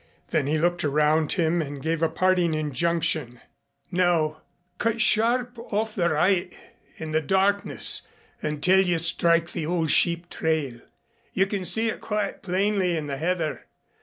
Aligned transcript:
Then 0.29 0.47
he 0.47 0.57
looked 0.57 0.83
around 0.83 1.33
him 1.33 1.61
and 1.61 1.79
gave 1.79 2.01
a 2.01 2.09
parting 2.09 2.55
injunction. 2.55 3.39
"Now 3.91 4.41
cut 4.79 4.99
sharp 4.99 5.59
off 5.71 5.93
to 5.93 5.99
the 5.99 6.09
right 6.09 6.51
in 6.97 7.11
the 7.11 7.21
darkness 7.21 8.07
until 8.41 8.81
you 8.81 8.97
strike 8.97 9.51
the 9.51 9.67
old 9.67 9.91
sheep 9.91 10.27
trail. 10.31 10.79
You 11.33 11.45
can 11.45 11.65
see 11.65 11.87
it 11.89 12.01
quite 12.01 12.41
plainly 12.41 12.97
in 12.97 13.05
the 13.05 13.17
heather. 13.17 13.65